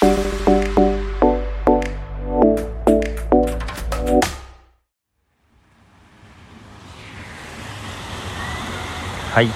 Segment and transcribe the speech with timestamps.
[0.00, 0.06] は
[9.42, 9.50] い、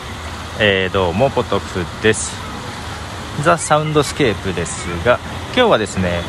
[0.58, 2.32] えー、どうもポトフです。
[3.44, 5.20] ザ・サウンドスケープですが
[5.54, 6.22] 今日はですね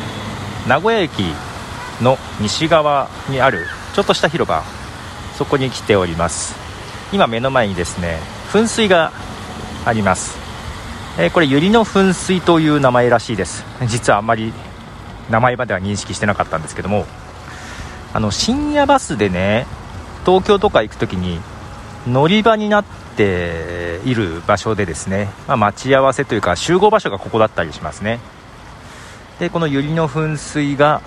[0.68, 1.24] 名古屋駅
[2.00, 4.62] の西側にあるちょっとした広場
[5.36, 6.54] そこに来ております。
[7.12, 8.20] 今目の前にですね
[8.52, 9.10] 噴水が
[9.84, 10.38] あります、
[11.16, 13.64] えー、これ百合の噴水という名前らしいです。
[13.86, 14.52] 実はあんまり
[15.30, 17.06] 名前までは認識してなかったんですけども。
[18.14, 19.66] あの深夜バスでね
[20.24, 21.40] 東京とか行く時に
[22.06, 22.84] 乗り場になっ
[23.16, 28.20] ている場所でですね、まあ、待ち合わせというか集合場所がここだったりしますね。
[29.40, 31.02] でこの百合の噴水が、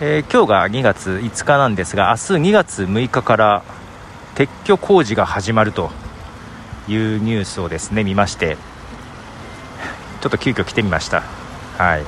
[0.00, 3.62] えー、今日が2月5日なんですが明日2月6日から
[4.34, 5.90] 撤去工事が始まると
[6.88, 8.56] いうニュースをですね見まして
[10.22, 11.22] ちょっと急遽来てみました。
[11.76, 12.04] はい。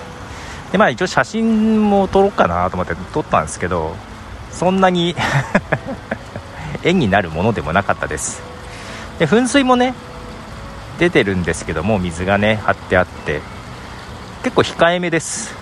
[0.70, 3.94] でまあ一応写真も撮ろうかなと思って撮ったんですけど
[4.50, 5.14] そんなに
[6.82, 8.40] 絵になるものでもなかったです。
[9.18, 9.94] で噴水もね
[10.98, 13.40] 出てるんですけども水がね張ってあって
[14.44, 15.54] 結構控えめです。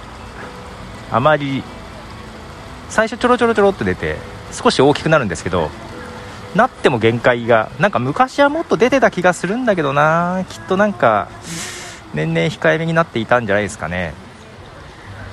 [1.11, 1.63] あまり
[2.91, 4.19] 最初ちょろちょろちょろっと出て
[4.51, 5.71] 少し大きくなるんですけど
[6.55, 10.45] なっても限界がなんか昔はもっと出てた気がするんだけどな。
[10.51, 11.29] きっとなんか
[12.15, 14.15] 年々控えめになっていたんじゃないですかね。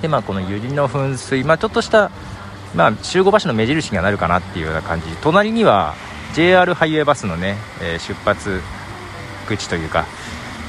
[0.01, 2.11] でまあこの百合の噴水まあちょっとした
[2.75, 5.07] まあ、集合場所の目印にはなるかなっていうような感じ。
[5.21, 5.95] 隣には
[6.33, 8.61] JR ハイウェイバスのね、えー、出発
[9.47, 10.05] 口というか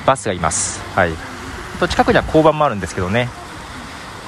[0.06, 1.12] バスがいます、はい、
[1.78, 3.28] と近くには交番もあるんですけどね、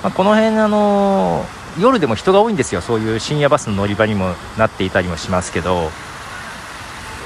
[0.03, 2.83] まあ、この辺、あのー、夜でも人が多いんですよ。
[2.83, 5.91] そういう深夜バスの乗り場にもなっていたりもしますけど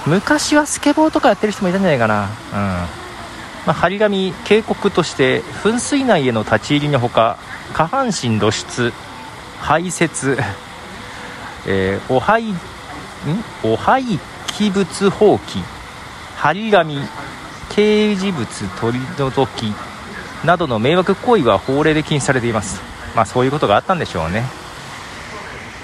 [0.07, 3.06] 昔はスケボーとかやってる人もいたんじゃないかな、うん。
[3.67, 7.36] まあ、張り紙警告として噴水内への立ち入りのほか
[7.72, 8.92] 下半身露出
[9.61, 10.39] 排泄、
[11.67, 12.56] えー、お廃ん？
[13.64, 14.05] お廃
[14.47, 15.62] 棄物放棄
[16.37, 17.00] 張り紙
[17.71, 18.47] 掲示物
[18.81, 19.75] 取り除き
[20.44, 22.81] などの迷惑行為は法令で禁止されています。
[23.16, 24.44] まあそういうことがあったんでしょうね。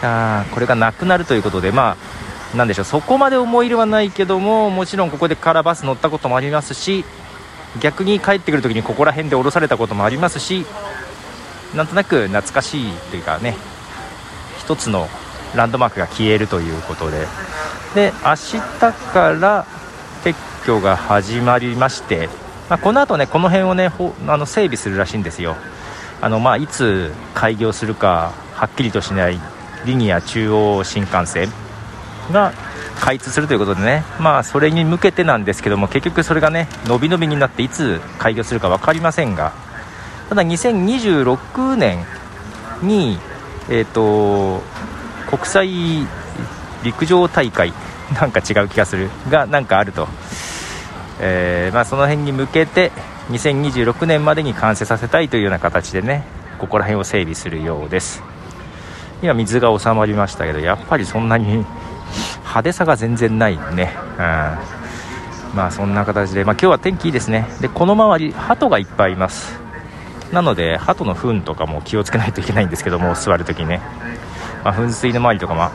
[0.03, 1.97] あこれがなくなるということでま
[2.55, 2.85] あなんでしょう。
[2.85, 7.05] そこまで思い入れはないけどももちろんここでカラバス乗ったこともありますし
[7.81, 10.67] 逆に帰ってくる時にここら辺で降ろされたこともありますし
[11.75, 13.57] なんとなく懐かしいというかね
[14.59, 15.09] 一つの
[15.55, 17.27] ランドマークが消えるということで。
[17.95, 18.59] で明日
[19.13, 19.67] から
[20.25, 20.35] 撤
[20.65, 22.29] 去が始まりまして、
[22.71, 23.91] まあ、この後ねこの辺をね
[24.27, 25.57] あの整備するらしいんですよ。
[26.21, 29.39] あの、まあ、いつ開業するかはっきりとしない
[29.85, 31.49] リニア中央新幹線。
[32.31, 32.53] が
[33.01, 39.53] 開通するということでね、まあ、それに向けてなんですけども結局それがね伸び伸びになっていつ開業するか分かりませんが。
[40.29, 42.07] ただ2026年
[42.83, 43.19] に、
[43.69, 44.63] えーと、
[45.29, 45.69] 国際
[46.83, 47.73] 陸上大会
[48.19, 49.11] なんか違う気がする。
[49.29, 50.09] がなんかあると、
[51.21, 52.93] えー、まあ、その辺に向けて
[53.29, 56.25] 2026年までに完成させたいというような形でね
[56.59, 58.23] ここら辺を整備するようです。
[59.23, 61.65] 今水が収まりましたけどやっぱりそんなに
[62.53, 64.19] 派手さが全然ないね、うん、
[65.57, 67.47] まあそんな形で、まあ、今日は天気いいですね。
[67.63, 69.59] でこの周り鳩がいっぱいいます。
[70.33, 73.81] なので鳩の糞とかも気をつけないといけないんですけども座るときね、
[74.65, 75.73] まあ、噴水の周りとか、ま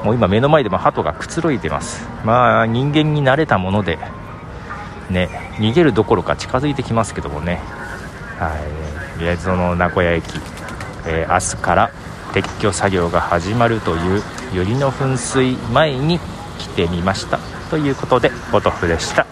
[0.00, 2.06] あ、もう今目の前でも鳩がくつろいでます。
[2.24, 3.98] まあ人間に慣れたもので
[5.10, 5.28] ね
[5.58, 7.60] 逃げるどころか近づいてきますけどもね。
[8.38, 9.18] はい。
[9.18, 10.24] とりあえずその名古屋駅、
[11.06, 11.90] えー、明日から
[12.32, 14.22] 撤去作業が始まるという
[14.54, 16.18] 百合の噴水前に
[16.58, 17.38] 来てみました
[17.70, 19.26] ということでポトフでした。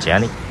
[0.00, 0.41] じゃあね。